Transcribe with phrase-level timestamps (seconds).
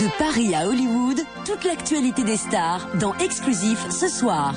[0.00, 4.52] De Paris à Hollywood, toute l'actualité des stars dans Exclusif ce soir.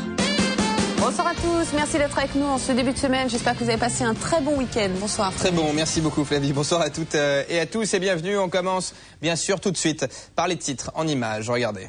[0.98, 3.30] Bonsoir à tous, merci d'être avec nous en ce début de semaine.
[3.30, 4.90] J'espère que vous avez passé un très bon week-end.
[5.00, 5.32] Bonsoir.
[5.36, 6.54] Très bon, merci beaucoup Flavie.
[6.54, 8.36] Bonsoir à toutes euh, et à tous et bienvenue.
[8.40, 11.52] On commence bien sûr tout de suite par les titres en images.
[11.52, 11.88] Regardez.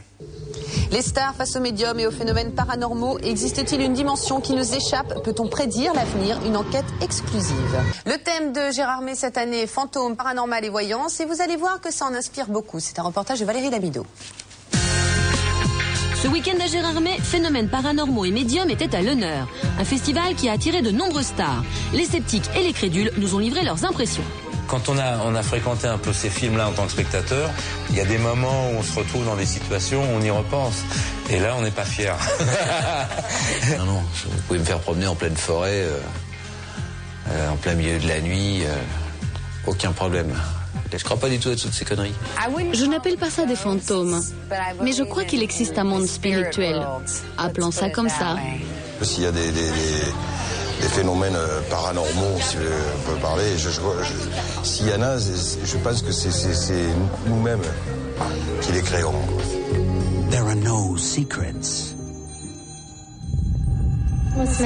[0.91, 5.23] Les stars face aux médiums et aux phénomènes paranormaux, existe-t-il une dimension qui nous échappe?
[5.23, 6.39] Peut-on prédire l'avenir?
[6.47, 7.79] Une enquête exclusive.
[8.07, 11.83] Le thème de Gérard May cette année, fantômes, paranormal et voyance, et vous allez voir
[11.83, 12.81] que ça en inspire beaucoup.
[12.81, 14.07] C'est un reportage de Valérie Damido.
[16.23, 19.47] Ce week-end à Gérardmer, phénomènes paranormaux et médiums étaient à l'honneur.
[19.79, 21.65] Un festival qui a attiré de nombreuses stars.
[21.93, 24.25] Les sceptiques et les crédules nous ont livré leurs impressions.
[24.69, 27.51] Quand on a, on a fréquenté un peu ces films-là en tant que spectateur,
[27.89, 30.31] il y a des moments où on se retrouve dans des situations où on y
[30.31, 30.83] repense.
[31.31, 32.15] Et là, on n'est pas fier.
[33.79, 35.99] non, non, vous pouvez me faire promener en pleine forêt, euh,
[37.31, 38.75] euh, en plein milieu de la nuit, euh,
[39.67, 40.35] aucun problème.
[40.93, 42.15] Je crois pas du tout à toutes ces conneries.
[42.73, 44.21] Je n'appelle pas ça des fantômes,
[44.83, 46.87] mais je crois qu'il existe un monde spirituel.
[47.37, 48.37] Appelons ça comme ça.
[49.03, 50.03] S'il y a des, des, des,
[50.81, 55.19] des phénomènes euh, paranormaux, si on peut parler, je, je, je, s'il y en a,
[55.19, 56.73] je pense que c'est
[57.27, 57.63] nous-mêmes
[58.63, 59.15] qui les créons.
[60.31, 61.95] There are no secrets.
[64.37, 64.63] What's?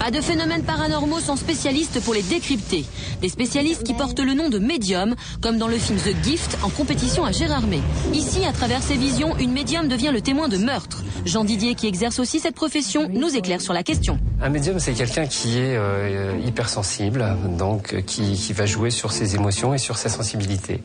[0.00, 2.84] Pas de phénomènes paranormaux sans spécialistes pour les décrypter.
[3.20, 6.70] Des spécialistes qui portent le nom de médium, comme dans le film The Gift en
[6.70, 7.80] compétition à Gérardmer.
[8.12, 11.04] Ici, à travers ses visions, une médium devient le témoin de meurtre.
[11.24, 14.18] Jean Didier, qui exerce aussi cette profession, nous éclaire sur la question.
[14.44, 17.24] Un médium, c'est quelqu'un qui est euh, hypersensible,
[17.56, 20.82] donc euh, qui, qui, va jouer sur ses émotions et sur sa sensibilité,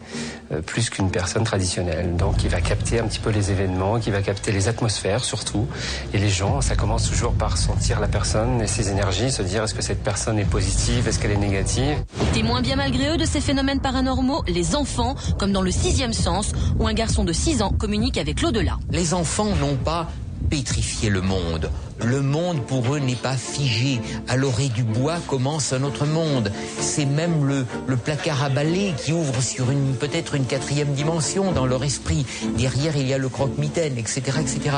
[0.52, 2.16] euh, plus qu'une personne traditionnelle.
[2.16, 5.66] Donc, qui va capter un petit peu les événements, qui va capter les atmosphères surtout.
[6.14, 9.64] Et les gens, ça commence toujours par sentir la personne et ses énergies, se dire
[9.64, 11.98] est-ce que cette personne est positive, est-ce qu'elle est négative?
[12.34, 16.52] Témoins bien malgré eux de ces phénomènes paranormaux, les enfants, comme dans le sixième sens,
[16.78, 18.78] où un garçon de 6 ans communique avec l'au-delà.
[18.92, 20.08] Les enfants n'ont pas
[20.50, 21.70] pétrifier le monde.
[22.04, 24.00] Le monde pour eux n'est pas figé.
[24.28, 26.52] À l'orée du bois commence un autre monde.
[26.80, 31.52] C'est même le, le, placard à balai qui ouvre sur une peut-être une quatrième dimension
[31.52, 32.26] dans leur esprit.
[32.58, 34.78] Derrière il y a le croque-mitaine, etc., etc.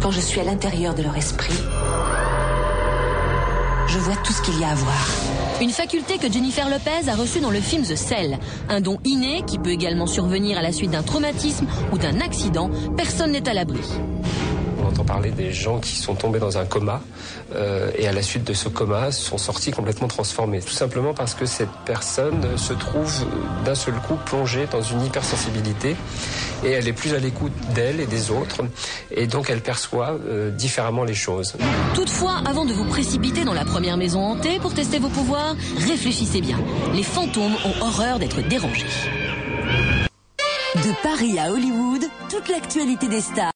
[0.00, 1.54] Quand je suis à l'intérieur de leur esprit,
[3.88, 5.08] je vois tout ce qu'il y a à voir.
[5.60, 8.38] Une faculté que Jennifer Lopez a reçue dans le film The Cell.
[8.68, 12.70] Un don inné qui peut également survenir à la suite d'un traumatisme ou d'un accident.
[12.96, 13.80] Personne n'est à l'abri.
[14.94, 17.00] Entend parler des gens qui sont tombés dans un coma
[17.52, 20.60] euh, et à la suite de ce coma sont sortis complètement transformés.
[20.60, 23.12] Tout simplement parce que cette personne se trouve
[23.64, 25.96] d'un seul coup plongée dans une hypersensibilité
[26.64, 28.62] et elle est plus à l'écoute d'elle et des autres
[29.10, 31.54] et donc elle perçoit euh, différemment les choses.
[31.94, 35.56] Toutefois, avant de vous précipiter dans la première maison hantée pour tester vos pouvoirs,
[35.88, 36.60] réfléchissez bien.
[36.94, 38.86] Les fantômes ont horreur d'être dérangés.
[40.76, 43.52] De Paris à Hollywood, toute l'actualité des stars.